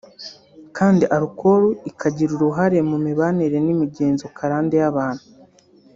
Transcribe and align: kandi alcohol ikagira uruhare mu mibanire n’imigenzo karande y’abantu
kandi 0.77 1.03
alcohol 1.17 1.63
ikagira 1.89 2.31
uruhare 2.37 2.77
mu 2.89 2.97
mibanire 3.05 3.57
n’imigenzo 3.65 4.25
karande 4.37 4.75
y’abantu 4.81 5.25